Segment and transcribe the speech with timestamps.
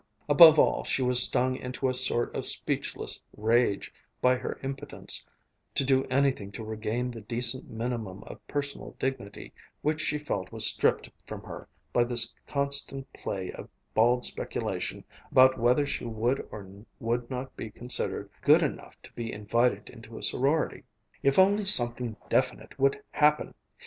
[0.27, 5.23] Above all she was stung into a sort of speechless rage by her impotence
[5.75, 9.53] to do anything to regain the decent minimum of personal dignity
[9.83, 15.59] which she felt was stripped from her by this constant play of bald speculation about
[15.59, 16.67] whether she would or
[16.99, 20.83] would not be considered "good enough" to be invited into a sorority.
[21.21, 23.53] If only something definite would happen!